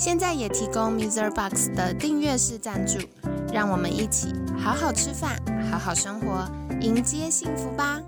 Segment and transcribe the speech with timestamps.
[0.00, 1.30] 现在也提供 Mr.
[1.30, 2.98] Box 的订阅式赞助，
[3.52, 5.38] 让我们一起好好吃饭，
[5.70, 6.50] 好好生活，
[6.80, 8.00] 迎接幸福吧！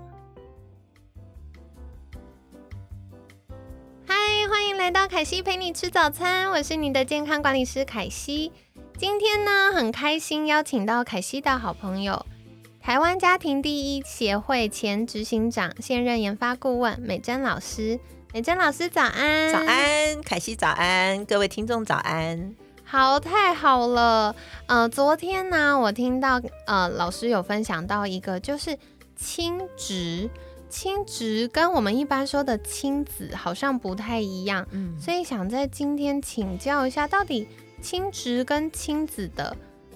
[4.07, 4.15] 嗨，
[4.49, 8.51] 欢迎来到凯西陪你吃早餐，我是你的健康管理师凯西。
[8.97, 12.25] 今天呢，很开心邀请到凯西的好朋友，
[12.81, 17.99] 台湾家庭第一协会前执行长、现任研发顾问美珍老师。
[18.33, 22.55] 美珍老师早安，早安，凯西早安，各位听众早安。
[22.83, 24.35] 好，太好了。
[24.65, 28.75] 呃，昨天呢，我听到呃老师有分享到一个，就是
[29.15, 30.27] 亲职，
[30.67, 37.47] 亲职跟我们一般说的亲子好像不太一样，嗯，所以想在今天请教一下，到底。
[37.83, 39.53] 亲职跟亲子的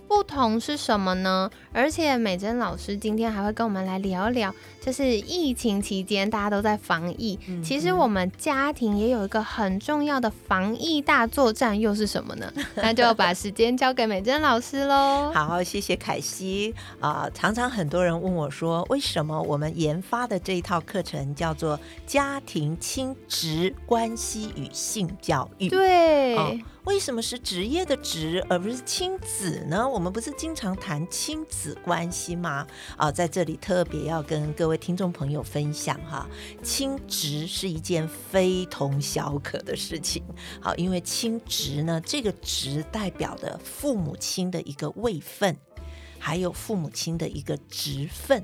[0.07, 1.49] 不同是什么呢？
[1.73, 12.51] 而且美珍老师今天还会跟我们来聊聊，就是疫情期间大家都在防疫，其实我们家庭也有一个很重要的防疫大作战，又是什么呢？
[12.75, 15.31] 那就把时间交给美珍老师喽。
[15.33, 17.29] 好，谢谢凯西啊。
[17.33, 25.69] 常常很多人问我说，为什么我们研发的这一套课程叫做家庭亲职关系与性教育？
[25.69, 26.63] 对。
[26.87, 29.87] 为什么是职业的职，而不是亲子呢？
[29.87, 32.65] 我们不是经常谈亲子关系吗？
[32.95, 36.25] 啊，在这里特别要跟各位听众朋友分享哈，
[36.63, 40.23] 亲职是一件非同小可的事情。
[40.61, 45.57] 好，因为亲职呢，这个职代表的父母亲的一个位分，
[46.17, 48.41] 还有父母亲的一个职分。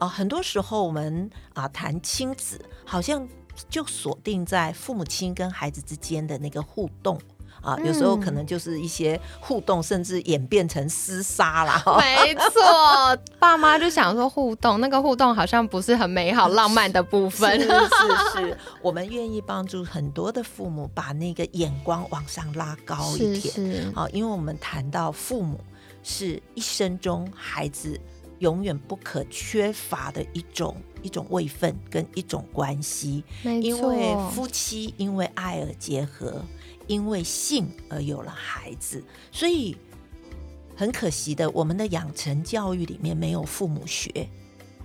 [0.00, 3.26] 啊，很多时候我们啊谈亲子，好像
[3.70, 7.16] 就锁定在父母亲跟孩子之间的那个互动。
[7.60, 11.82] 啊，有时候可能就是一些互动，甚至演变成厮杀啦。
[11.98, 17.60] 没错，爸妈就想说互动，那个互动好像不是很美好、浪漫的部分。
[17.60, 23.92] 是是是，我们愿意帮助很多的父母把那个眼光往上拉高一点。
[23.94, 25.58] 啊，因为我们谈到父母
[26.02, 28.00] 是一生中孩子
[28.38, 33.24] 永远不可缺乏的一种一种位分跟一种关系。
[33.42, 36.40] 因为夫妻因为爱而结合。
[36.88, 39.76] 因为性而有了孩子，所以
[40.74, 44.28] 很可惜的，我们的养成教育里面没有父母学，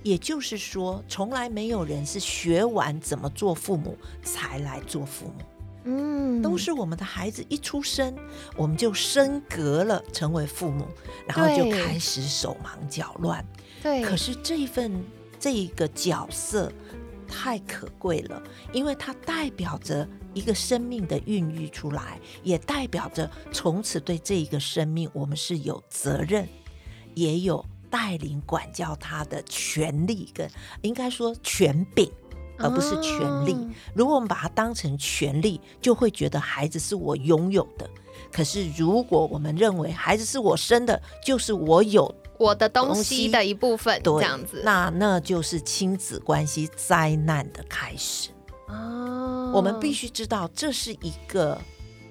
[0.03, 5.33] 也就是说，从来没有人是学完怎么做父母才来做父母。
[5.85, 8.13] 嗯，都是我们的孩子一出生，
[8.57, 10.85] 我们就升格了，成为父母，
[11.25, 13.45] 然后就开始手忙脚乱。
[13.81, 15.03] 对，可是这一份
[15.39, 16.71] 这一个角色
[17.27, 18.43] 太可贵了，
[18.73, 20.05] 因为它代表着。
[20.33, 26.47] 一个生命的孕育出来，也代表着从此对这一个生命，我们是有责任，
[27.13, 30.49] 也有带领管教他的权利，跟
[30.81, 32.11] 应该说权柄，
[32.57, 33.55] 而不是权利。
[33.93, 37.89] 如果我们把它当成权利，就会觉得孩子是我拥有的。
[38.31, 48.29] 可是如果我们认为孩子是我生的，就是我有我的东西的一部分，这样子，那那就是亲子关系灾难的开始。
[49.53, 51.61] 我们必须知道，这是一个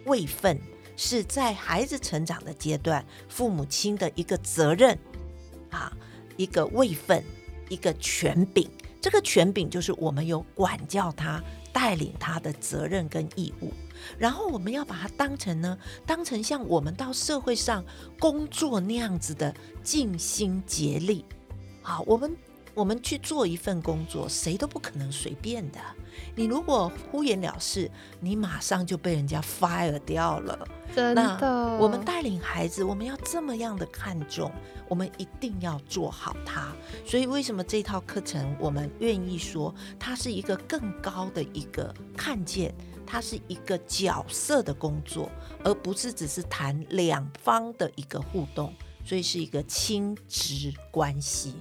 [0.06, 0.61] 位分，
[0.97, 4.97] 是在孩子成长的阶段，父母亲的一个责任
[5.71, 5.93] 啊，
[6.37, 7.25] 一个位分，
[7.69, 8.71] 一个权柄。
[9.00, 11.43] 这个权柄就是我们有管教他、
[11.73, 13.73] 带领他的责任跟义务。
[14.17, 17.84] 然后我们要把它当成呢，当成像我们到社会上
[18.21, 19.53] 工作那样子的
[19.83, 21.25] 尽心竭力。
[21.83, 22.37] 好，我们。
[22.75, 25.79] 我们去做一份工作，谁都不可能随便的。
[26.34, 27.91] 你如果敷衍了事，
[28.21, 30.59] 你马上就被人家 fire 掉了。
[30.94, 31.38] 真的，
[31.78, 34.52] 我们带领孩子，我们要这么样的看重，
[34.88, 36.70] 我们一定要做好它。
[37.06, 42.75] 所以，为什么这套课程我们愿意说它是一个更高的一个看见，
[43.06, 45.31] 它是一个角色的工作，
[45.64, 51.55] 而不是只是谈两方的一个互动，所以是一个亲职关系。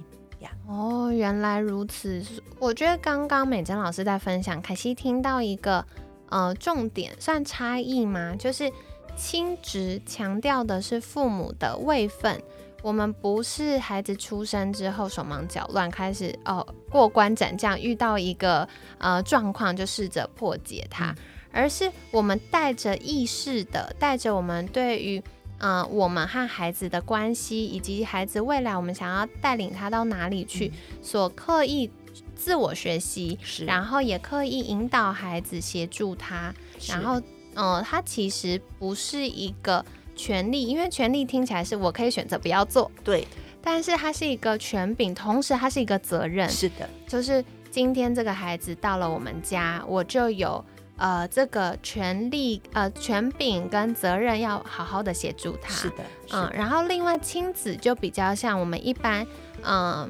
[0.66, 2.22] 哦，原来如此。
[2.58, 5.84] 我觉得刚刚美珍老师在分享，凯西听到一个
[6.30, 8.34] 呃重点，算差异吗？
[8.38, 8.70] 就是
[9.16, 12.42] 亲职强调的是父母的位分，
[12.82, 18.68] 我们不是孩子出生之后手忙脚乱开始哦过关斩将，遇到一个
[18.98, 21.14] 呃状况就试着破解它，
[21.52, 25.22] 而是我们带着意识的，带着我们对于。
[25.62, 31.88] 嗯，我们和孩子的关系，以及孩子未来我们想要带领他到哪里去，所刻意
[32.34, 36.52] 自我学习，然后也刻意引导孩子协助他，
[36.88, 37.22] 然后，
[37.54, 39.84] 嗯，他其实不是一个
[40.16, 43.24] 权利，因为权利听起来是我可以选择不要做，对，
[43.62, 50.64] 但是它是一个权柄，同时它是一个责任，是的，就是今天这个孩子到了我们家，我就有。
[50.96, 55.74] 呃，这个权利、呃权柄跟责任要好好的协助他。
[55.74, 59.26] 是的，嗯，然后另外亲子就比较像我们一般，
[59.62, 60.08] 嗯，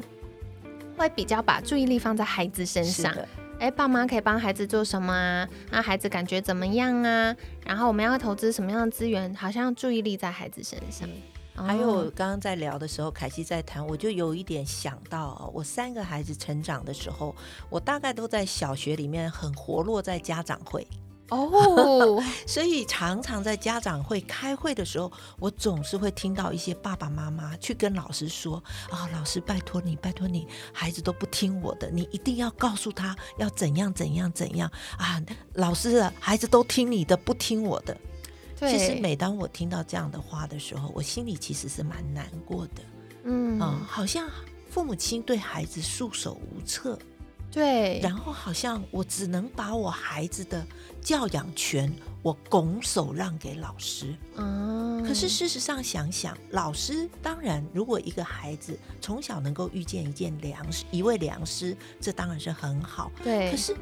[0.97, 3.15] 会比较把注意力放在孩子身上。
[3.59, 5.49] 哎，爸妈可以帮孩子做什么啊？
[5.71, 7.35] 那孩子感觉怎么样啊？
[7.65, 9.33] 然后我们要投资什么样的资源？
[9.35, 11.09] 好像注意力在孩子身上。
[11.55, 17.35] 还有刚刚在聊的时候，凯西在谈，我就有一点想到，我三个孩子成长的时候，
[17.69, 20.87] 我大概都在小学里面很活络在家长会
[21.29, 35.23] 哦， 所以常常在家长会开会的时候，我总是会听到一些爸爸妈妈去跟老师说啊，老师拜托你，拜托你，孩子都不听我的，你一定要告诉他要怎样怎样怎样啊，
[35.55, 37.97] 老师，孩子都听你的，不听我的。
[38.71, 42.83] 其实每当我听到这样的话的时候，我心里其实是蛮难过的。
[43.25, 44.29] 嗯啊，好像
[44.71, 46.99] 父母亲对孩子束手无策。
[47.51, 50.67] 对，然后好像我只能把我孩子的
[51.03, 51.93] 教养权，
[52.23, 54.17] 我拱手让给老师。
[54.37, 63.13] 嗯，可是事实上想想，老师当然，如果一个孩子从小能够遇见一件良师，一位良师，这当然是很好。
[63.23, 63.77] 对，可是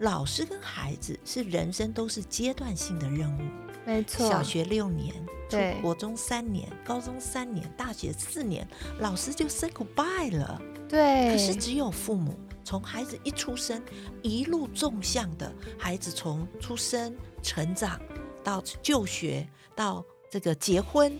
[0.00, 3.40] 老师跟孩子是人生都是阶段性的任务。
[3.84, 5.14] 没错，小学六年，
[5.48, 8.66] 对，国中三年，高中三年，大学四年，
[9.00, 10.60] 老师就 say goodbye 了。
[10.88, 13.82] 对，可是只有父母从孩子一出生，
[14.22, 18.00] 一路纵向的孩子从出生、成长
[18.44, 21.18] 到就学，到这个结婚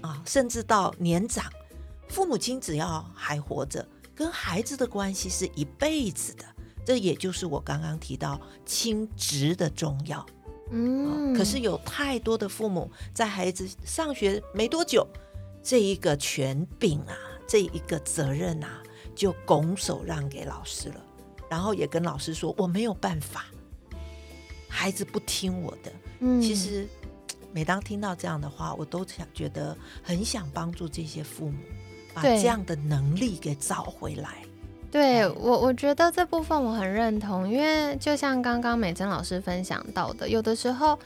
[0.00, 1.44] 啊，甚至到年长，
[2.08, 6.44] 父母亲只要还活着，跟孩子的关系是一辈子的。
[6.84, 10.24] 这也就是我刚刚提到亲职的重要。
[10.70, 15.06] 嗯，可是有太多的父母在孩子上学没多久，
[15.62, 17.16] 这一个权柄啊，
[17.46, 18.82] 这一个责任啊，
[19.14, 21.04] 就拱手让给老师了，
[21.48, 23.46] 然后也跟老师说我没有办法，
[24.68, 25.92] 孩子不听我的。
[26.20, 26.86] 嗯，其实
[27.52, 31.58] 每当听到这样的话，我都想觉得很想帮助这些父母，
[32.12, 34.42] 把这样的能力给找回来。
[34.90, 40.98] 对我，我觉得这部分我很认同，因为就像刚刚美珍老师分享到的，有的时候，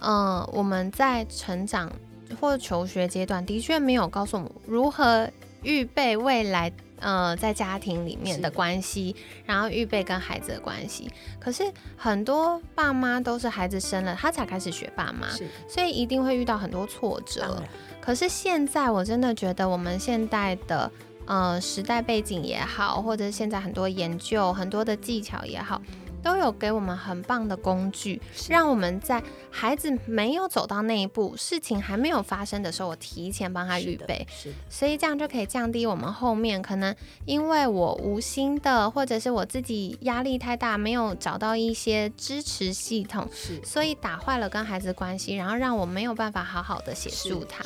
[0.00, 1.90] 嗯，我们在成长
[2.38, 5.26] 或求学阶段，的确没有告诉我们如何
[5.62, 9.16] 预备未来，呃，在家庭里面的关系，
[9.46, 11.10] 然后预备跟孩子的关系。
[11.38, 11.64] 可是
[11.96, 15.26] 很多爸妈都是孩子生了，他才开始学爸妈，
[15.66, 17.62] 所以一定会遇到很多挫折。
[18.02, 20.90] 可是现在我真的觉得，我们现代的。
[21.30, 25.80] 呃，时代背景也好，或者现在很多研究、很多的技巧也好。
[26.22, 34.26] 都有给我们很棒的工具，让我们在孩子没有走到那一步，事情还没有发生的时候，我提前帮他预备。
[34.30, 36.94] 是的，所以这样就可以降低我们后面可能
[37.24, 47.64] 因为我无心的，或者是我自己压力太大，没有找到一些支持系统，是，所以打坏了跟孩子关系，然后让我没有办法好好的协助他。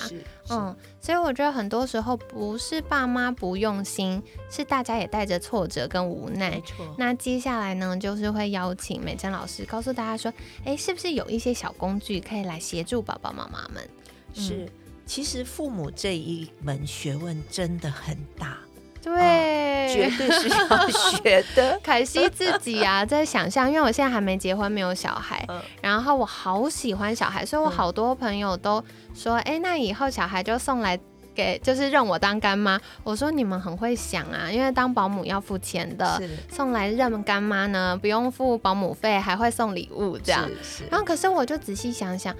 [0.49, 6.51] 嗯，所以我觉得很多时候不是爸妈不用心，是大家也带着挫折跟无奈。
[6.53, 6.95] 没错。
[6.97, 8.55] 那接下来呢，就是会。
[8.55, 10.33] 邀请美珍老师告诉大家说
[10.65, 13.91] ：“哎，是不是有一些小工具可以来协助宝宝妈妈们？”
[14.33, 14.69] 是，
[15.07, 18.59] 其实父母这一门学问真的很大，
[19.05, 21.79] 对，绝对是要学的。
[21.85, 25.47] 凯西自己啊，在想象，因为我现在还没结婚，没有小孩，
[25.81, 28.83] 然后我好喜欢小孩，所以我好多朋友都
[29.15, 30.99] 说：“哎，那以后小孩就送来。”
[31.35, 40.49] 给就是认我当干妈，我说你们很会想啊，因为当保姆要付钱的，送来认干妈呢，不用付保姆费，还会送礼物这样。
[40.89, 42.33] 然后可是我就仔细想想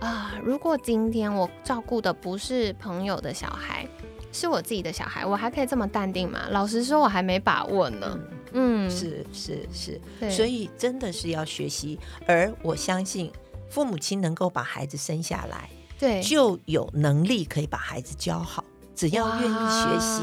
[0.00, 3.86] 啊，如果今天我照顾的不是朋友的小孩，
[4.32, 6.48] 是我自己的小孩，我还可以这么淡定吗？
[6.50, 8.18] 老实说，我还没把握呢。
[8.54, 13.32] 嗯，是是是，所以真的是要学习，而我相信
[13.70, 15.70] 父母亲能够把孩子生下来。
[15.98, 20.22] 对，就有能力可以把孩子教好，只要愿意学习，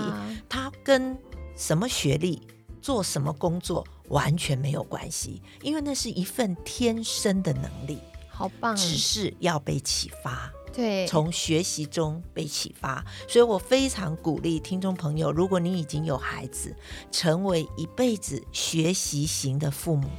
[0.49, 1.17] 他跟
[1.55, 2.45] 什么学历、
[2.81, 7.97] 做什么工作完全没有关系，因为那是一份天生的能力，
[8.29, 16.75] 好棒，只是要被启发，对，从学习中被启发，所以我非常鼓励听众朋友，如果你已经有孩子，
[17.11, 20.09] 成为一辈子学习型的父母，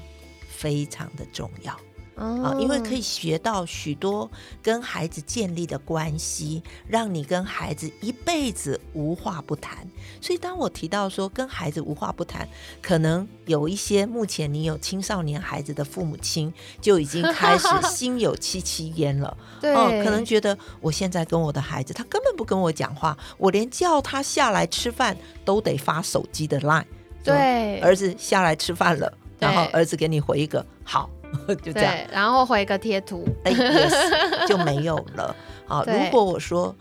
[0.48, 1.76] 非常的重要。
[2.20, 4.30] 啊，因为可以学到许多
[4.62, 9.78] 跟孩子建立的关系，让你跟孩子一辈子无话不谈。
[10.20, 12.46] 所以，当我提到说跟孩子无话不谈，
[12.82, 19.34] 可能有一些目前你有青少年孩子的父母亲就已经开始 心有戚戚焉了。
[19.58, 19.74] 对，
[20.04, 26.84] 可能觉得我现在跟我的孩子，他根本不跟我讲话，我连叫他下来吃饭都得发手机的 line。
[27.24, 31.08] 对，儿子下来吃饭了，然后儿子给你回一个好。
[31.62, 35.34] 就这样，然后回个贴图，哎 yes,， 就没有了。
[35.66, 36.74] 好，如果我说，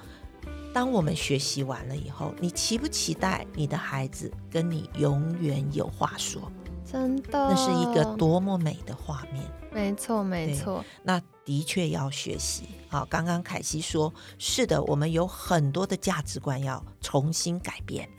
[0.74, 6.52] 当我们学习完了以后，你期不期待你的孩子跟你永远有话说？
[6.92, 9.44] 真的，那是一个多么美的画面。
[9.72, 10.84] 没错，没错。
[11.04, 12.64] 那的确要学习。
[12.88, 18.10] 好，刚刚凯西说，是的，我们有很多的价值观要重新改变，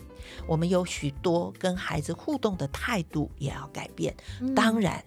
[0.46, 4.14] 我们有许多跟孩子互动的态度也要改变。
[4.54, 5.02] 当然。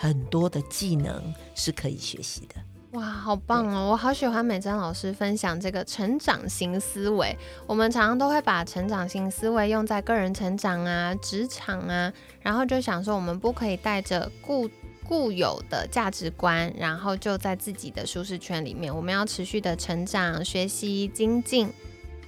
[0.00, 2.54] 很多的技能是可以学习的，
[2.92, 3.90] 哇，好棒哦！
[3.90, 7.36] 我好喜欢美珍老师分享这个成长型思维。
[7.66, 14.70] 我们常常都会把成长型思维用在个人成长啊、职场啊，然后就想说，我们不可以带着固
[15.02, 18.94] 固有的价值观，然后就在自己的舒适圈里面。
[18.94, 21.68] 我们要持续的成长、学习、精进。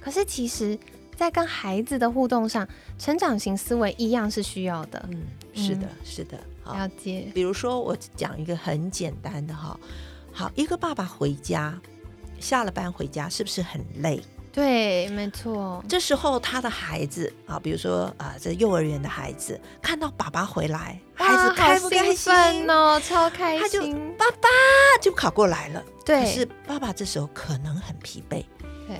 [0.01, 0.77] 可是其实，
[1.15, 2.67] 在跟孩子的互动上，
[2.99, 5.09] 成长型思维一样是需要的。
[5.09, 5.23] 嗯，
[5.53, 6.37] 是的，是的。
[6.73, 9.79] 了解，比如说我讲一个很简单的哈，
[10.31, 11.79] 好，一个爸爸回家，
[12.39, 14.21] 下了班回家是不是很累？
[14.53, 15.81] 对，没错。
[15.87, 22.69] 这时候他的孩子啊，比如说啊，这幼儿园的孩子看到爸爸回来，孩子开不开心？
[22.69, 23.81] 哦，超开心，他就
[24.17, 24.49] 爸爸！
[25.01, 25.81] 就跑过来了。
[26.05, 28.43] 对，可是爸爸这时候可能很疲惫，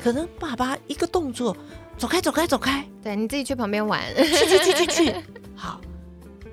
[0.01, 1.58] 可能爸爸一个动作，
[1.98, 5.20] 走开，走开，走开，对你自己去旁边玩，去去去去去，好。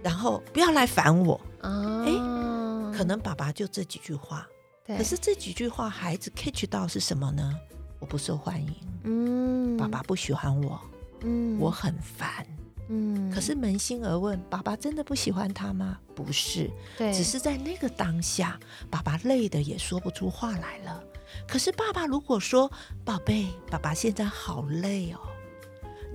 [0.08, 2.02] 然后不要来烦我啊！
[2.06, 4.48] 哎，可能爸爸就这几句话，
[4.86, 7.54] 可是这几句话孩子 catch 到是什么呢？
[7.98, 10.80] 我不受欢迎，嗯，爸爸不喜欢我，
[11.20, 12.46] 嗯，我很烦，
[12.88, 13.30] 嗯。
[13.30, 15.98] 可是扪心而问，爸爸真的不喜欢他吗？
[16.14, 21.04] 不是，对，只是在那个当下，爸爸累的也说不出话来了。
[21.46, 22.72] 可是爸爸如果说
[23.04, 25.20] ：“宝贝，爸爸现在好累哦，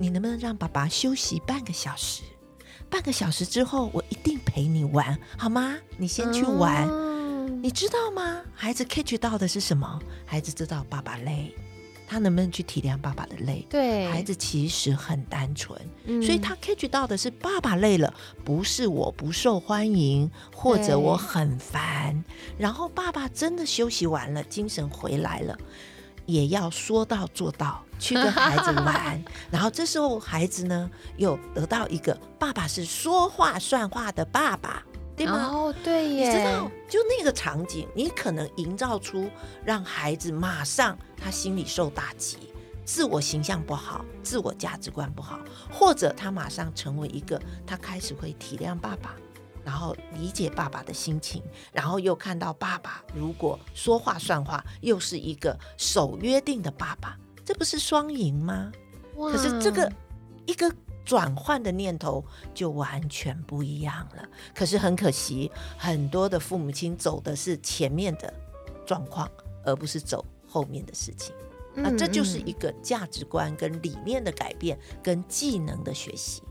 [0.00, 2.24] 你能不能让爸爸休息半个小时？”
[2.94, 5.76] 半个小时之后，我一定陪你玩，好吗？
[5.96, 6.88] 你先去玩，
[7.60, 8.40] 你知道吗？
[8.54, 10.00] 孩子 catch 到的是什么？
[10.24, 11.52] 孩子知道爸爸累，
[12.06, 13.66] 他能不能去体谅爸爸的累？
[13.68, 15.76] 对，孩子其实很单纯，
[16.22, 22.22] 所以他 catch 到的是爸爸累了，不是我不受欢迎或者我很烦。
[22.56, 25.58] 然后爸爸真的休息完了，精神回来了。
[26.26, 34.82] 也要说到做到，去跟孩子玩， 然后这时候孩子呢又得到一个爸爸是说话算话的爸爸，
[35.16, 35.50] 对吗？
[35.52, 39.28] 哦，对耶，你知道，就那个场景，你可能营造出
[39.64, 42.38] 让孩子马上他心里受打击，
[42.84, 45.38] 自我形象不好，自我价值观不好，
[45.70, 49.14] 或者他马上成为一个，他开始会体谅爸爸。
[49.64, 51.42] 然后理解爸爸的心情，
[51.72, 58.70] 然后又看到爸爸如果说话算话，又是一个守约定的爸爸，这不是双赢吗？
[59.16, 59.90] 可是这个
[60.46, 60.70] 一个
[61.04, 64.28] 转换的念头就完全不一样了。
[64.54, 68.32] 可是很可惜，很多的父母亲走的是前面的
[68.84, 69.30] 状况，
[69.64, 71.34] 而不是走后面的事情。
[71.76, 76.42] 那这就是一个价值观跟理念的改变，跟技能的学习。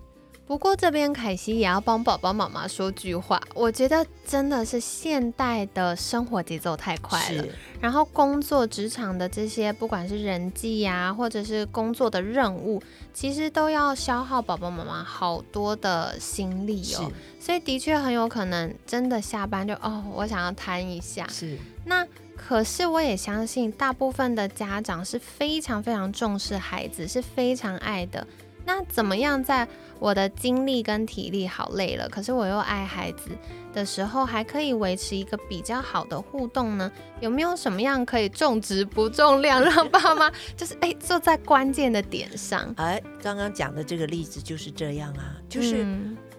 [0.45, 7.45] 不过这边凯西也要帮宝宝妈妈说句话，我觉得真的是现代的生活节奏太快了，
[7.79, 12.83] 然后工作职场的这些不管是人际呀，或者是工作的任务，
[13.13, 17.09] 其实都要消耗宝宝妈妈好多的心力哦，
[17.39, 21.25] 所以的确很有可能真的下班就哦，我想要瘫一下。
[21.29, 28.27] 是，那可是我也相信大部分的家长是非常非常重视孩子，是非常爱的。
[28.65, 29.67] 那怎么样在
[29.99, 33.29] 我的精力跟体力好累了，可是我又爱孩子
[33.73, 36.91] 的时候，还可以维持一个比较好的互动呢？
[37.19, 42.73] 有没有什么样可以重质不重量，让爸妈就是哎坐在关键的点上？
[42.77, 45.85] 哎，刚刚讲的这个例子就是这样啊，就是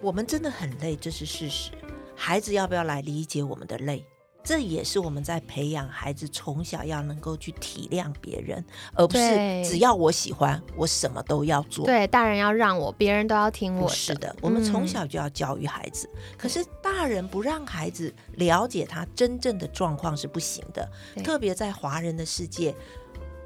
[0.01, 1.71] 我们真的很累，这是事实。
[2.15, 4.05] 孩子要不要来理解我们的累？
[4.45, 11.83] 这也是我们在培养孩子从小要能够去体谅别人，而不是只要我喜欢，我什么都要做。
[11.83, 13.95] 对，大人要让我，别人都要听我的。
[13.95, 16.07] 是的，我们从小就要教育孩子。
[16.37, 20.87] 可是大人不让孩子了解他真正的状况是不行的。
[21.23, 22.75] 特别在华人的世界，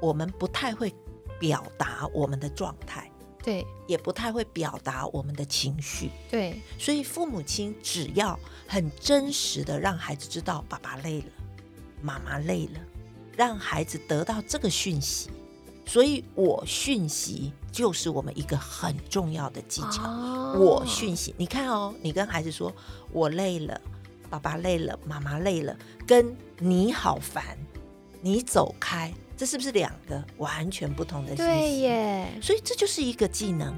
[0.02, 0.94] 我们不太会
[1.38, 3.09] 表达我们的状态。
[3.42, 11.26] 对，也不太会表达我们的情绪，对，所以父母亲只要很真实的让孩子知道爸爸累了，
[12.02, 12.80] 妈妈累了，
[13.36, 15.30] 让孩子得到这个讯息。
[15.86, 20.02] 所以我讯息就是我们一个很重要的技巧。
[20.56, 22.72] 我讯息，你看哦，你跟孩子说
[23.10, 23.80] 我累了，
[24.28, 27.58] 爸爸累了，妈妈累了，跟你好烦，
[28.20, 31.42] 你走开，这是不是两个完全不同的信息？
[31.42, 32.28] 对耶。
[32.42, 33.74] 所以这就是一个技能。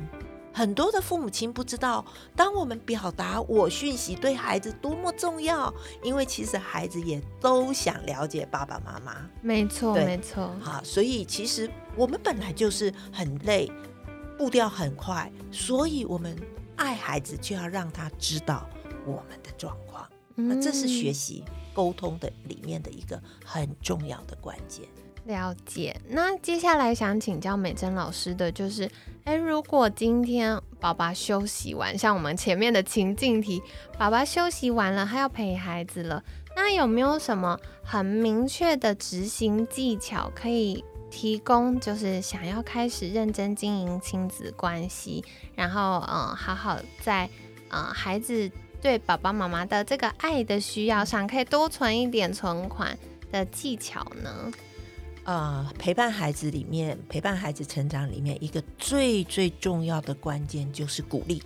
[0.53, 2.05] 很多的父母亲不知道，
[2.35, 9.31] 当我们表达我讯息对孩子多么重要，因为其实孩子也都想了解爸爸妈妈。
[9.41, 10.51] 没错，没错。
[10.61, 13.71] 好，所以其实我们本来就是很累，
[14.37, 16.37] 步调很快，所以我们
[16.75, 18.69] 爱孩子就要让他知道
[19.07, 20.05] 我们的状况。
[20.35, 24.85] 那这是学习沟通的里面的一个很重要的关键。
[25.25, 26.01] 了解。
[26.09, 28.91] 那接下来想请教美珍老师的就是。
[29.25, 33.63] 哎，如果今天宝宝休息完，像我们前面的情境题，
[33.97, 36.25] 宝宝休息完了，他要陪孩子了，
[36.57, 41.79] 那有没有什么很明确的执行技巧可以提供？
[41.79, 45.25] 就是想要开始认真经营亲子关系，
[45.55, 47.31] 然后嗯，好好在
[47.69, 48.51] 嗯孩子
[48.81, 52.99] 对爸爸妈妈的这个爱的需要上，可以多存一点存款
[53.31, 54.51] 的技巧呢？
[55.25, 61.41] 呃，陪伴孩子里面，陪伴孩子成长里面，一个最最重要的关键就是鼓励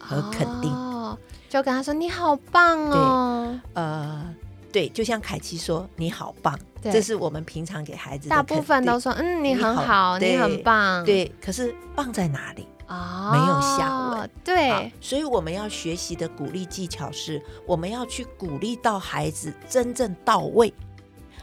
[0.00, 0.70] 和肯定。
[0.72, 1.16] 哦，
[1.48, 3.48] 就跟他说你好棒哦。
[3.52, 4.34] 对，呃，
[4.72, 11.04] 对，就像凯奇说你好棒，这是我们平常给孩子大部分都说嗯你很好，你很棒。
[11.04, 12.66] 对，可是棒在哪里？
[12.88, 14.30] 哦，没有下文。
[14.42, 20.74] 对，所以我们要学习的鼓励技巧是，我们要去鼓励到孩子真正到位。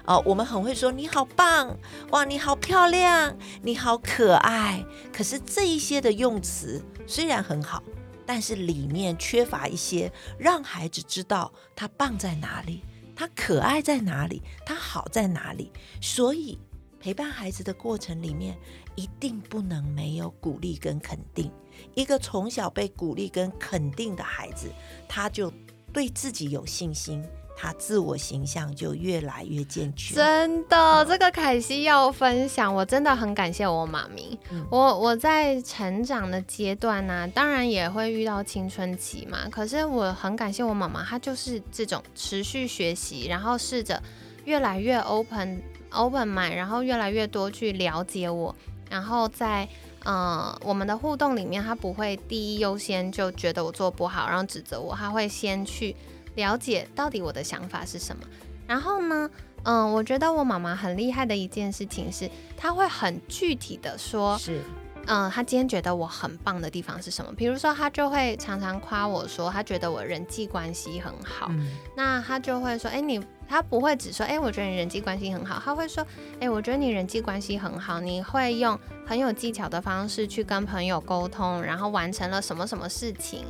[0.08, 1.76] 哦，我们很会说你好棒
[2.12, 4.86] 哇，你好漂亮，你好可爱。
[5.12, 7.82] 可是这一些的用词虽然很好，
[8.26, 12.84] 但是里面缺乏一些让孩子知道他棒在哪里，
[13.16, 15.72] 他可爱在哪里，他好在哪里。
[16.00, 16.58] 所以
[17.00, 18.56] 陪伴孩子的过程里面，
[18.96, 21.52] 一定不能没有鼓励跟肯定。
[21.96, 24.72] 一个从小被鼓励跟肯定的孩子，
[25.10, 25.52] 他就
[25.92, 27.24] 对自己有信心。
[27.58, 30.16] 他自我形象就越来越健全。
[30.16, 34.38] 真的，这个凯西要分享，我真的很感谢我妈咪。
[34.70, 39.48] 我我在成长的阶段呢，当然也会遇到青春期嘛。
[39.50, 44.02] 可是我很感谢我妈妈，她就是这种持续学习，然后试着
[44.44, 48.54] 越来越 open open mind，然后越来越多去了解我。
[48.90, 49.68] 然后在
[50.04, 55.96] 嗯我们的互动里面，她不会第一优先就觉得我做不好，然后指责我，她会先去。
[56.36, 58.24] 了解到底我的想法是什么，
[58.68, 59.30] 然后呢，
[59.64, 64.62] 嗯，我觉得我妈妈很厉害的一件事情是，她会很具体的说，是，
[65.08, 67.32] 嗯，她今天觉得我很棒的地方是什么？
[67.36, 71.52] 比如说，她就会常常夸我说，她觉得我人际关系很好。
[71.96, 76.06] 那她就会说，哎，你，她不会只说，哎，我觉得你人际关系很好，她会说，
[76.40, 83.46] 哎，我觉得你人际关系很好，你会用很有技巧的方式去跟朋友沟通，然后完成了什么什么事情。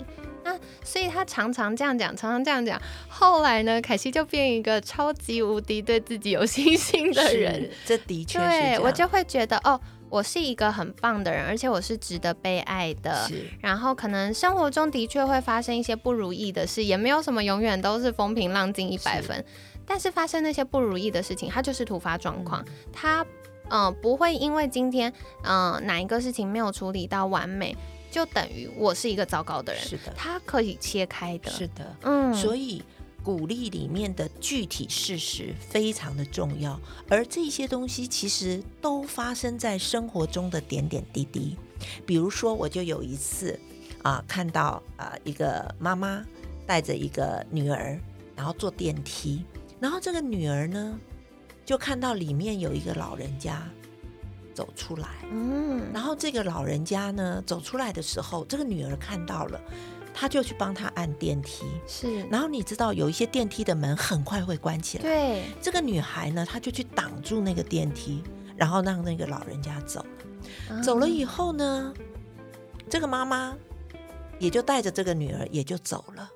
[0.45, 2.79] 那所以他常常这样讲，常常这样讲。
[3.09, 7.67] 后来呢，凯西就变一个超级无敌对自己有信心的人。
[7.83, 13.27] 这的确是对我就会觉得哦，我是一个很棒的人，而且我是值得被爱的。
[13.59, 19.43] 然后可能生活中的确会发生一些不如意的事，也没有什么永远都是风平浪静一百分。
[19.87, 22.63] 但是发生那些不如意的事情，它就是突发状况。
[22.93, 23.25] 它
[23.69, 25.11] 嗯不会因为今天
[25.43, 27.75] 嗯哪一个事情没有处理到完美。
[28.15, 32.81] 就等于我是一个糟糕的人，是的，他可以切开的，是的，嗯，所以
[33.21, 41.57] 鼓励里面的具体事实非常的重要，而这些东西其实都发生在生活中的点点滴滴。
[42.05, 43.59] 比如说，我就有一次
[44.01, 46.23] 啊，看到啊一个妈妈
[46.65, 47.99] 带着一个女儿，
[48.33, 49.43] 然后坐电梯，
[49.77, 50.97] 然后这个女儿呢
[51.65, 53.61] 就看到里面有一个老人家。
[54.55, 59.59] 走出来，嗯，然后这个老人家呢走出来的时候，这个女儿看到了，
[60.13, 62.25] 她就去帮他按电梯，是。
[62.27, 65.43] 然后你知道有一些电梯的门很快会关起来，对。
[65.61, 68.23] 这个女孩呢，她就去挡住那个电梯，
[68.55, 70.81] 然后让那个老人家走了。
[70.81, 71.93] 走了以后呢，
[72.89, 73.53] 这个妈妈
[74.39, 76.29] 也就带着这个女儿也就走了。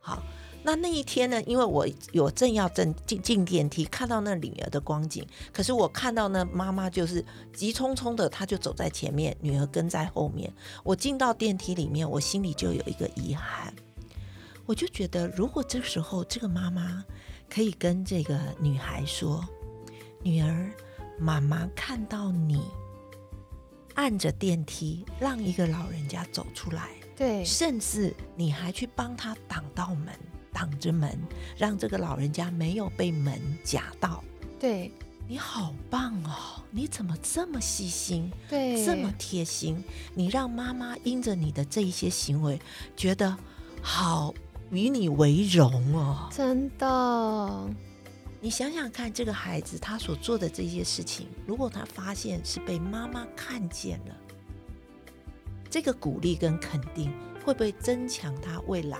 [0.00, 0.22] 好。
[0.66, 1.42] 那那一天呢？
[1.42, 7.22] 因为我有正要正进进电梯，看到那女儿的光景，可是我看到呢妈妈就是
[7.52, 10.50] 急匆匆的，她就走在前面，女儿跟在后面。
[10.82, 13.74] 我进到电梯里面，我心里就有一个遗憾，
[14.64, 17.04] 我就觉得，如果这时候这个妈妈
[17.50, 19.46] 可以跟这个女孩说
[20.24, 20.72] ：“女儿，
[21.18, 22.62] 妈妈看到你
[23.94, 30.08] 按着电梯让一个老人家走出来，对，甚至你还去帮他挡到门，
[30.54, 31.18] 挡着门，
[31.58, 34.24] 让这个老人家没有被门夹到。
[34.58, 34.90] 对，
[35.28, 36.62] 你好棒哦！
[36.70, 38.30] 你怎么这么细心？
[38.48, 39.82] 对，这么贴心？
[40.14, 42.58] 你让妈妈因着你的这一些行为，
[42.96, 43.36] 觉得
[43.82, 44.32] 好
[44.70, 46.28] 与你为荣哦。
[46.32, 47.68] 真的。
[48.40, 54.14] 你想想看，这个孩子他所做的这些事情，如果他发现是被妈妈看见了，
[55.70, 57.10] 这个鼓励跟肯定
[57.44, 58.98] 会不会增强他未来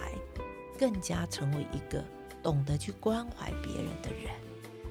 [0.78, 2.02] 更加成为一个
[2.42, 4.32] 懂得去关怀别人的人？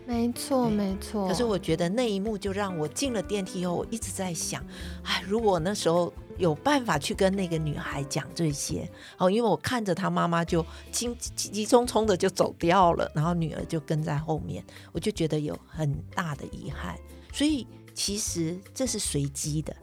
[0.06, 1.28] 没错，没错。
[1.28, 4.62] 可是我觉得那一幕就让我进了电梯以后，我一直在想，
[5.04, 6.14] 哎，如果那时候。
[6.40, 16.98] 有办法去跟那个女孩讲这些哦，因为我看着她妈妈就急急急匆匆的就走掉了，然后女儿就跟在后面，我就觉得有很大的遗憾。
[17.32, 19.76] 所以其实这是随机的，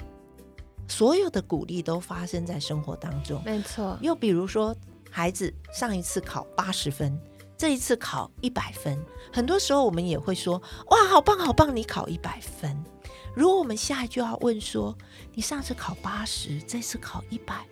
[0.89, 3.41] 所有的鼓励都发生在生活当中。
[3.45, 3.97] 没错。
[4.01, 4.77] 又比如说，
[5.11, 7.19] 孩子上一次考八十分，
[7.57, 8.99] 这一次考一百分，
[9.33, 12.85] 很多时候我们也会说：“哇，好棒好棒，你考一百分。”
[13.35, 14.97] 如果我们下一句要问说，
[15.35, 17.65] 你上次考八十，这次考一百，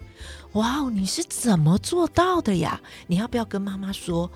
[0.52, 2.80] 哇哦，你是怎么做到的呀？
[3.08, 4.30] 你要不要跟妈妈说，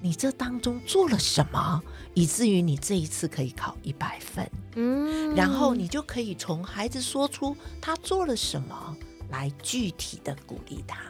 [0.00, 1.82] 你这当中做了什么，
[2.14, 4.50] 以至于你这一次可以考一百分？
[4.76, 8.96] 嗯，然后你就可以从孩子说出他做了什么，
[9.28, 11.00] 来具体的鼓励他，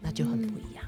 [0.00, 0.84] 那就很不一样。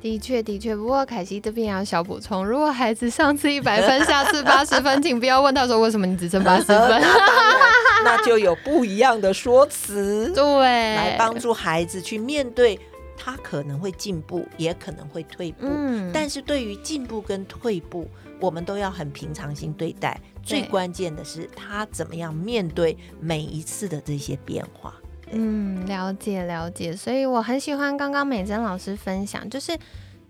[0.00, 0.76] 的确，的确。
[0.76, 7.02] 不过凯西这边要小补充：如果孩子上次一百分， 下次八十分，请不要问他说为什么你只剩八十分，
[8.04, 12.78] 那就有不一样的说辞，对，来帮助孩子去面对
[13.16, 15.66] 他可能会进步，也可能会退步。
[15.68, 18.08] 嗯，但是对于进步跟退步，
[18.38, 20.20] 我们都要很平常心对待。
[20.44, 24.94] 最关键的是他怎么样面对每一次的这些变化。
[25.32, 29.78] 嗯，了解了解，所以我很喜欢刚刚美珍老师分享，就是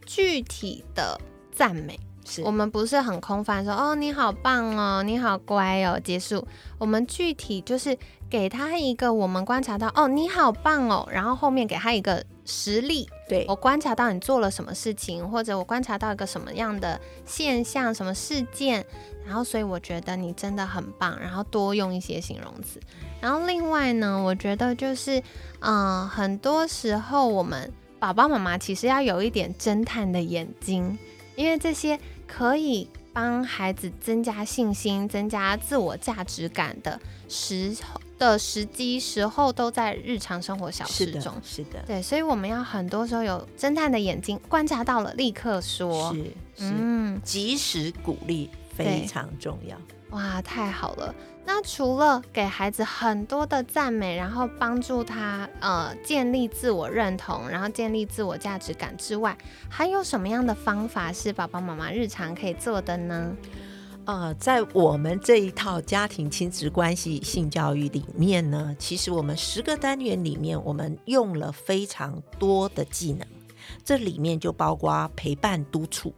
[0.04, 1.20] 具体的
[1.52, 2.42] 赞美，是。
[2.42, 6.46] 我们不是很空泛说哦你好棒哦，你好乖哦，结束。
[6.78, 7.96] 我们具体就是
[8.28, 13.44] 给他一个我们观察到哦你好棒哦，然后后面给他一个实例，对。
[13.48, 18.84] 我观察到你做了什么事情，或者我观察到一个什么样的现象、什么事件，
[19.24, 22.80] 然后所以我觉得你真的很棒，然后多用一些形容词。
[23.20, 25.22] 然后另外呢，我觉得就是，
[25.60, 30.96] 嗯，很多时候我们爸爸妈妈其实要有一点侦探的眼睛，
[31.34, 41.34] 因为这些可以帮孩子增加信心、增加自我价值感的时候的时机时候，都在日常生活小事中。
[41.42, 49.76] 是的，对，所以我们要很多时候有侦探的眼睛，观察到了立刻说，是，嗯，及时鼓励非常重要。
[50.10, 51.14] 哇，太好了！
[51.50, 59.34] 那除了给孩子很多的赞美，然后帮助他呃建立自我认同，然后建立自我价值感之外，
[59.66, 63.34] 还有什么样的方法是爸爸妈妈日常可以做的呢？
[64.04, 73.26] 呃，在我们这一套家庭亲子关系性教育里面呢，其实我们十个单元里面，我们用了非常多的技能，
[73.82, 76.12] 这里面就包括陪伴督促。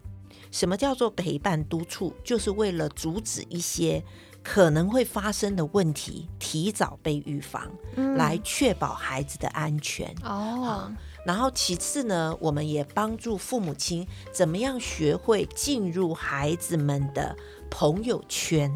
[0.51, 2.13] 什么叫做陪伴督促？
[2.25, 4.03] 就是为了阻止一些。
[4.43, 7.71] 可能会发生的问题，提早被预防，
[8.17, 10.15] 来确保孩子的安全。
[10.25, 10.91] 哦，
[11.27, 17.37] 然后其次呢，我们也帮助父母亲怎么样学会进入孩子们的
[17.71, 18.75] 朋友圈。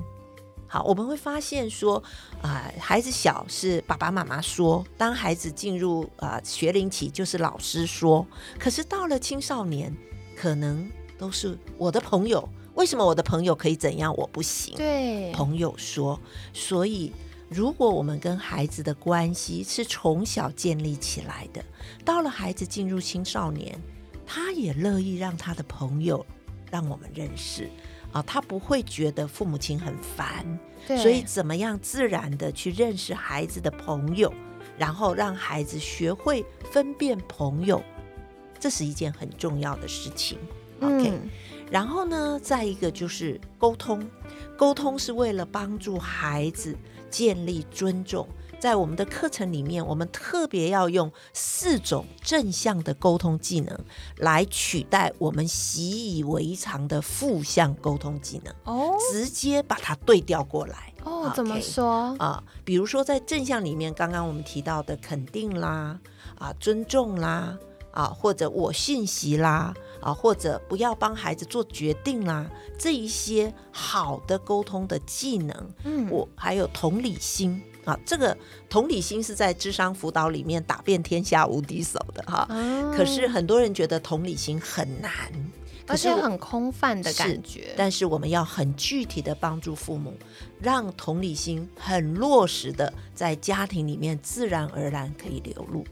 [0.66, 2.02] 好，我们会发现说，
[2.42, 8.26] 啊，孩子小是爸爸妈妈说，当孩子进入啊学龄期就是老师说，
[8.58, 9.94] 可是到了青少年，
[10.36, 12.48] 可能都是我的朋友。
[12.74, 14.76] 为什么我的朋友可以怎样，我不行？
[14.76, 16.20] 对，朋友说。
[16.52, 17.12] 所以，
[17.48, 21.64] 如果我们跟孩子的关系是从小建立起来的，
[22.04, 23.78] 到了孩子进入青少年，
[24.26, 26.24] 他也乐意让他的朋友
[26.70, 27.70] 让我们认识
[28.12, 30.44] 啊，他不会觉得父母亲很烦。
[30.86, 34.32] 所以，怎么样自然的去认识孩子的朋友，
[34.76, 37.82] 然后让孩子学会分辨朋友，
[38.58, 40.38] 这是一件很重要的事情。
[40.80, 41.12] OK。
[41.70, 44.06] 然后呢，再一个就是沟通，
[44.56, 46.76] 沟通是为了帮助孩子
[47.10, 48.28] 建立尊重。
[48.60, 53.78] 在我们的课程里面，我们特别要用四种正向的沟通技能
[54.18, 58.54] 来取代我们习以为常的负向沟通技能。
[58.64, 60.92] 哦，直接把它对调过来。
[61.02, 62.42] 哦，怎么说啊？
[62.64, 65.98] 比如说在正向里面，刚刚我们提到的肯定啦，
[66.38, 67.58] 啊，尊重啦。
[67.90, 69.72] 啊，或者我信息啦，
[70.04, 72.46] 啊，或者不要帮孩子做决定啦，
[72.78, 78.36] 这一些好的沟通的技能，嗯，我还有同理心啊，这个
[78.68, 82.46] 同理心是在智商辅导里面打遍天下无敌手的哈。
[82.94, 85.10] 可是很多人觉得同理心很难，
[85.86, 87.72] 而且很空泛的感觉。
[87.74, 90.12] 但是我们要很具体的帮助父母，
[90.60, 95.82] 让同理心很落实的在家庭里面自然而然可以流露。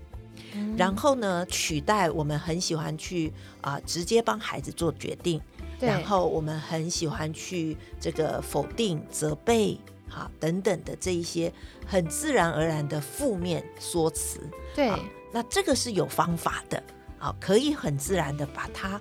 [0.77, 5.41] 然后呢，取代我们很喜欢去啊，直接帮孩子做决定。
[5.81, 9.79] 然后我们很喜欢去这个否定、责备。
[10.15, 11.51] 好，等等的这一些
[11.87, 14.41] 很自然而然的负面说辞，
[14.75, 14.93] 对，
[15.33, 16.83] 那这个是有方法的，
[17.17, 19.01] 好，可以很自然的把它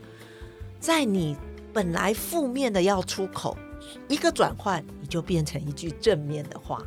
[0.79, 1.35] 在你
[1.73, 3.57] 本来负面的要出口
[4.07, 6.81] 一个转换，你就变成一句正面的话，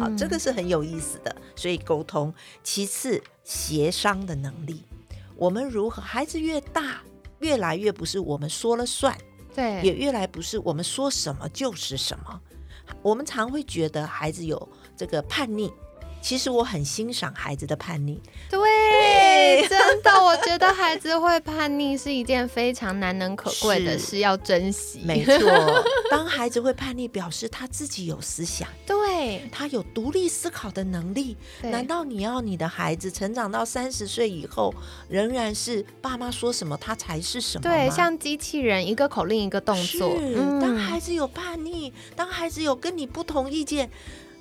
[0.00, 1.36] 好，这个是很有意思的。
[1.54, 4.84] 所以沟通，其次协商的能力，
[5.34, 6.00] 我们如何？
[6.00, 7.02] 孩子越大，
[7.40, 9.18] 越来越不是我们说了算，
[9.56, 12.40] 对，也越来不是我们说什么就是什么。
[13.02, 15.72] 我们常会觉得孩子有这个叛逆，
[16.22, 18.22] 其实我很欣赏孩子的叛逆。
[18.48, 18.60] 对，
[19.68, 25.00] 真的，我觉得孩子会叛逆是一件非常难能可贵的事，要珍惜。
[25.04, 25.34] 没错，
[26.10, 31.36] 当孩子会叛逆，表示他自己有思想，对他有独立思考的能力。
[31.62, 34.74] 难道你要你的孩子成长到三十岁以后，
[35.08, 37.62] 仍然是爸妈说什么他才是什么？
[37.62, 40.16] 对，像机器人，一个口令一个动作。
[40.60, 43.90] 当孩子有叛逆，当孩子有跟你不同意见。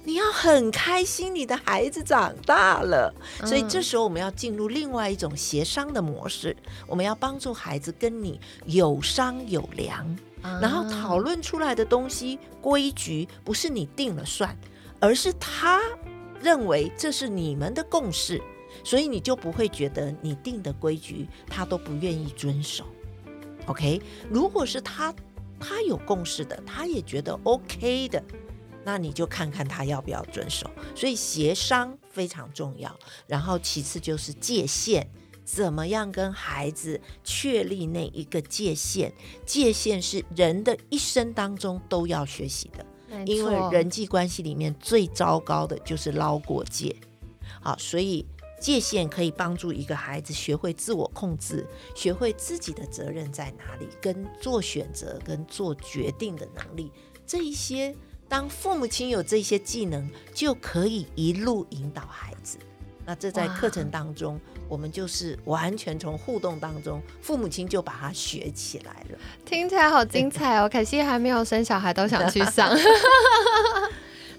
[0.05, 3.13] 你要很开心，你的孩子长大了，
[3.45, 6.55] 所以这时候我们要进入另外一种协商的模式，
[6.87, 10.17] 我们要帮助孩子跟你有商有量，
[10.61, 14.57] 然后讨论出来的东西规矩不是你定了算，
[14.99, 15.79] 而是他
[16.41, 18.41] 认为这是你们的共识，
[18.83, 22.85] 所以你就不会觉得你定的规矩他都不愿意遵守。
[23.65, 25.13] OK，如果是他
[25.59, 28.23] 他有共识的，他也觉得 OK 的。
[28.83, 32.97] 那你就看看他要不要遵守，所以协商非常重要。
[33.27, 35.07] 然后其次就是界限，
[35.43, 39.11] 怎么样跟孩子确立那一个界限？
[39.45, 42.85] 界限是人的一生当中都要学习的，
[43.25, 46.95] 因为人际关系里面最糟糕的就是捞过界。
[47.61, 48.25] 好，所以
[48.61, 56.91] 界限可以帮助一个孩子学会自我控制，学会自己的责任在哪里，跟做选择跟做决定的能力，
[57.25, 57.93] 这一些。
[58.29, 62.57] 当父母亲有这些技能，就可以一路引导孩子。
[63.05, 69.17] 那这在课程当中，我们就是完全从互动当中，父母亲就把它学起来了。
[69.43, 70.69] 听起来好精彩哦！
[70.71, 72.69] 可惜还没有生小孩，都想去上。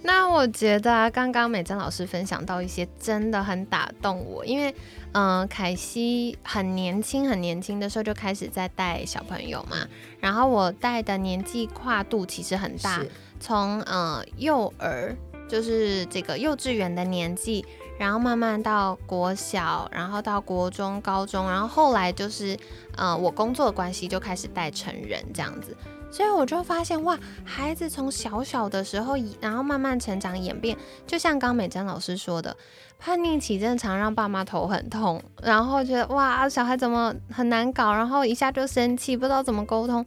[0.02, 4.72] 那我觉得刚刚美珍老师分享到一些真的很打动我，因为
[5.12, 9.76] 嗯，凯西很年轻，很年轻的时候就开始在带小朋友嘛，
[10.20, 13.04] 然后我带的年纪跨度其实很大。
[13.40, 15.16] 从呃幼儿
[15.48, 17.64] 就是这个幼稚园的年纪，
[17.98, 22.56] 然后慢慢到国小，然后到国中、高中，然后后来就是
[22.96, 25.76] 呃我工作的关系就开始带成人这样子，
[26.08, 32.56] 所以我就发现哇，孩子从小小的时候，然后慢慢成长演变，就像刚美珍老师说的，
[32.98, 40.04] 叛逆期正常让爸妈头很痛，然后觉得哇小孩怎么很难搞，然后一下就生气，不知道怎么沟通，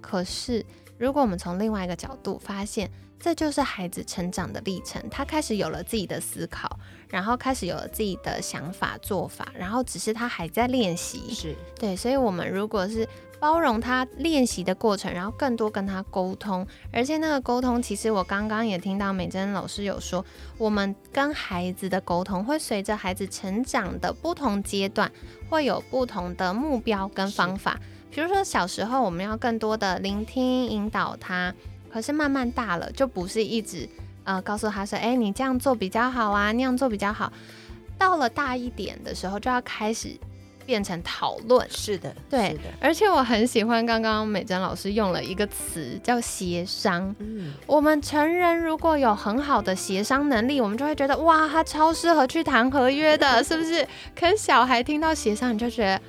[0.00, 0.64] 可是。
[1.04, 2.90] 如果我们从另外一个角度发现，
[3.20, 11.34] 这就是孩子成长的历程，他开始有了自己的思考，然后开始有了自己的想法做法，然后只是他还在练习。
[11.34, 13.06] 是对，所以，我们如果是
[13.38, 20.24] 包容他练习的过程，然后更多跟他沟通，而且那个沟通，其实我刚刚也听到美珍老师有说，
[20.56, 25.12] 我们跟孩子的沟通会随着孩子成长的不同阶段，
[25.50, 27.78] 会有不同的目标跟方法。
[28.14, 31.52] 比如说小时候我们要更多的聆听引导他，
[31.92, 33.88] 可是慢慢大了就不是一直
[34.22, 37.32] 呃告诉他说，哎，你这样做比较好啊，那样做比较好。
[37.98, 40.16] 到了大一点的时候就要开始
[40.64, 41.66] 变成讨论。
[41.68, 42.60] 是的，对的。
[42.80, 47.12] 而且我很喜欢刚刚美珍老师用了一个词叫协商。
[47.18, 53.84] 嗯，我们成人如果有很好的协商能力，我们就会觉得哇，他超适合去谈合约的，是不是？
[54.14, 56.00] 可是小孩听到协商，你就觉得。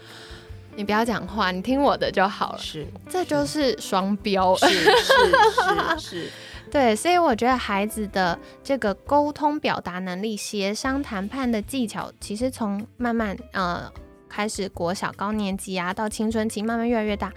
[0.76, 2.60] 你不要讲话，你听我的就好了。
[2.60, 4.56] 是，这就是双标。
[4.58, 6.32] 是是是是，
[6.70, 13.90] 对，所以我觉得孩子的这个沟通表达能力、协商谈判的技巧，其实从慢慢呃
[14.28, 17.32] 开始国小高年级啊，到青春期慢慢越来越大，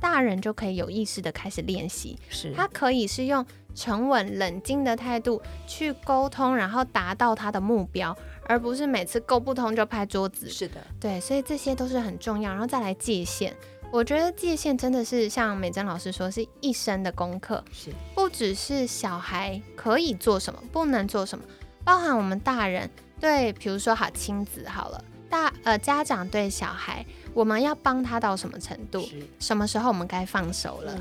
[0.00, 2.18] 大人就可以有意识的开始练习。
[2.30, 8.16] 是，他可以是用沉稳冷静的态度去沟通，然后达到他的目标。
[8.48, 10.48] 而不是每次够不通就拍桌子。
[10.48, 12.50] 是的，对，所以这些都是很重要。
[12.50, 13.54] 然后再来界限，
[13.92, 17.62] 我觉得界限真的是像美珍老师说，是一生的功课。
[17.70, 21.44] 是，不只是小孩可以做什么，不能做什么，
[21.84, 29.06] 包含我们大人对，比如说好亲子好了，大呃家长对小孩，我们要帮他到什么程度？
[29.38, 30.98] 什么时候我们该放手了？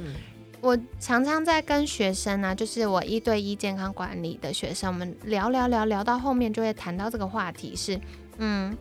[0.60, 8.00] 我常常在跟学生呢，就是我一对一健康管理的学生，我们聊聊聊聊到后面就会谈到这个话题，是
[8.38, 8.76] 嗯，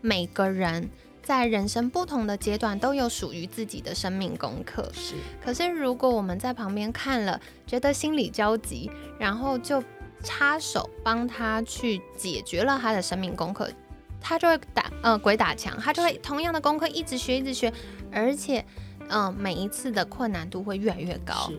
[0.00, 0.90] 每个人
[1.22, 4.90] 在人生不同的阶段都有属于自己的生命功课。
[4.92, 9.82] 是，可是如果我们在旁边看了，觉得心里焦急，然后就
[10.24, 13.70] 插手帮他去解决了他的生命功课，
[14.20, 17.72] 他就会打呃鬼打墙，他就会同样的功课一直学一直学，
[18.10, 18.64] 而且。
[19.08, 21.50] 嗯，每一次的困难度会越来越高。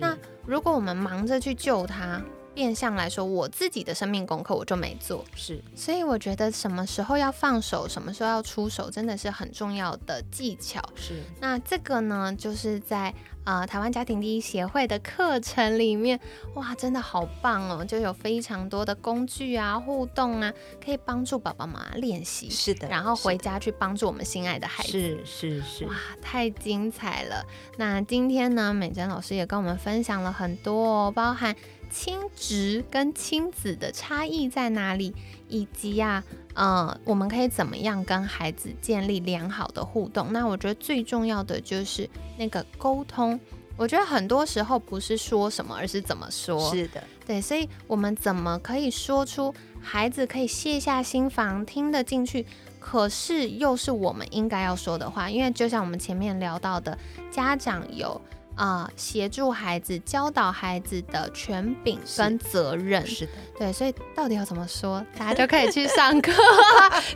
[0.00, 2.20] 那如果我们忙着去救他，
[2.54, 5.24] 变相来说，我自己的生命功课我就没做。
[5.34, 10.82] 是，所以我觉得什么时候要放手，什么时候要出手，真的是很重要的技巧。
[10.94, 13.14] 是，那这个呢，就是在。
[13.44, 16.20] 啊，台湾家庭第一协会的课程里面，
[16.54, 17.84] 哇，真的好棒哦！
[17.84, 20.52] 就有非常多的工具啊、互动啊，
[20.84, 22.50] 可以帮助爸爸妈妈练习。
[22.50, 24.90] 是的，然后回家去帮助我们心爱的孩子。
[24.90, 27.44] 是是是，哇，太精彩了！
[27.78, 31.56] 那今天呢，美珍老师也跟我们分享了很多哦，包含
[31.90, 35.14] 亲职跟亲子的差异在哪里，
[35.48, 36.22] 以及呀。
[36.62, 40.30] 嗯，我们可以怎么样跟孩子建立良好的互动？
[40.30, 43.40] 那我觉得最重要的就是那个沟通。
[43.78, 46.70] 我觉得很多时候不是说什么，而是怎么说。
[46.70, 52.44] 是的，对，所以我们怎么可以说出孩子可以卸下心防，听得进去，
[52.78, 55.30] 可是又是我们应该要说的话？
[55.30, 56.98] 因为就像我们前面聊到的，
[57.30, 58.20] 家长有。
[58.60, 66.30] 啊，协助孩子、教导孩子的权柄跟责任是的，对，所以到底要怎么说，大家就 可以去上课，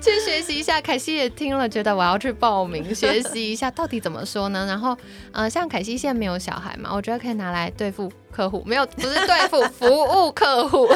[0.01, 0.81] 去学习一下。
[0.81, 4.65] 凯西也听了，觉得我要去报名 学习一下，到底怎么说呢？
[4.65, 4.97] 然后，
[5.33, 10.89] 呃，像凯西现在没有小孩嘛，我觉得可以拿来对付客户，没有，不是对付 服务客户。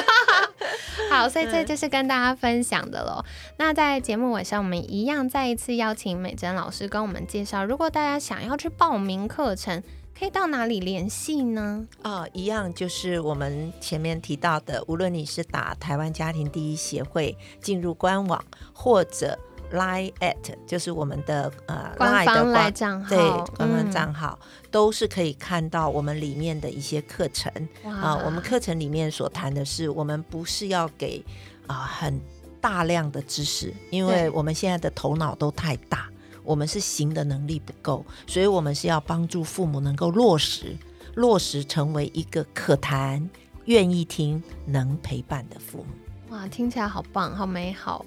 [1.11, 3.23] 好，所以这就是跟大家分享的喽。
[3.59, 9.83] 那在节目尾声，我们一样再一次邀请美珍老师跟我们介绍，如果大家想要去报名课程。
[10.19, 11.87] 可以到哪里联系呢？
[12.03, 19.39] 啊，一样就是我们前面提到的，无论你是打台湾家庭第一协会进入官网，或者
[19.73, 20.35] Line at
[20.67, 23.19] 就是我们的呃官方来账号，对
[23.57, 24.37] 官方账号
[24.73, 27.53] 都是可以看到我们里面的一些课程
[27.85, 28.21] 啊。
[28.25, 31.25] 我们课程里面所谈的是，我们不是要给
[31.69, 32.21] 啊很
[32.61, 36.09] 大量的知识，因为我们现在的头脑都太大。
[36.49, 40.75] 我们是行的能力不够，所以我们是要帮助父母能够落实，
[41.15, 43.29] 落实成为一个可谈、
[43.67, 46.35] 愿意听、能陪伴的父母。
[46.35, 48.03] 哇，听起来好棒，好美好。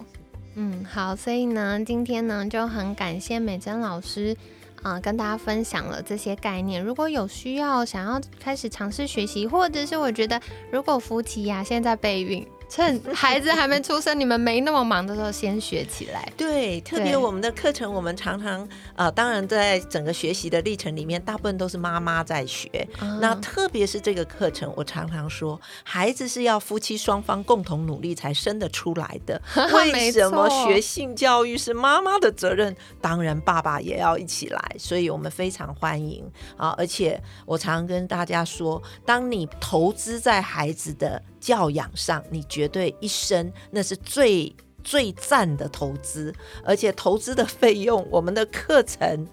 [0.56, 4.36] 嗯，好，所以呢，今天呢就很感谢美珍老师
[4.82, 6.84] 啊，跟大家分享了这些概念。
[6.84, 12.44] 如果有需要想要开始尝试学习，或者是我觉得如果夫妻呀现在备孕。
[12.72, 16.32] 趁孩子还没出生，你们没那么忙的时候，先学起来。
[16.38, 22.88] 对，特别我们的课程，我们常常呃，当然在整个学习的历程里面，大部分都是妈妈在学。
[23.20, 29.42] 那特别是这个课程，我常常说，孩子是要夫妻双方共同努力才生得出来的。
[29.76, 32.74] 为什么学性教育是妈妈的责任？
[33.02, 34.76] 当然，爸爸也要一起来。
[34.80, 36.24] 所以我们非常欢迎
[36.56, 36.74] 啊！
[36.78, 41.22] 而且我常常跟大家说，当你投资在孩子的。
[41.42, 49.28] 教养上，你绝对一生那是最最赞的投资，而且投资的费用，我们的课程，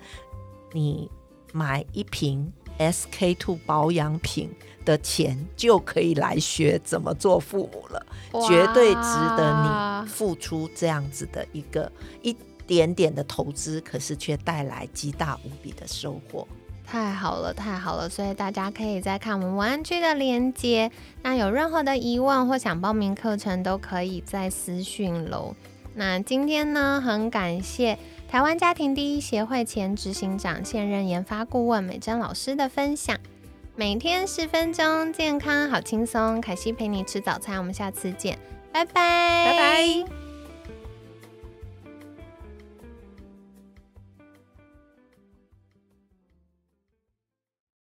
[0.72, 1.08] 你
[1.52, 4.50] 买一瓶 SK two 保养品
[4.84, 8.06] 的钱就可以来学怎么做父母了，
[8.48, 11.90] 绝对值得你付出这样子的一个
[12.22, 12.34] 一
[12.66, 16.46] 点点的投资，可是却带来极大无比的收获。
[16.90, 18.08] 太好了，太好了！
[18.08, 20.90] 所以大家可以再看我们文案区的链接。
[21.22, 25.54] 那有任何的疑问或想报名课程，都可以在私讯喽。
[25.94, 33.18] 那今天呢，很感谢台湾家庭第一协会前执行长、现任研发顾问美珍老师的分享。
[33.76, 36.40] 每天十分钟，健康好轻松。
[36.40, 38.38] 凯西陪你吃早餐，我们下次见，
[38.72, 40.27] 拜拜，拜拜。